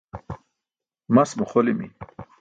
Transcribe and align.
Mas 1.15 1.31
maxolimi. 1.39 1.87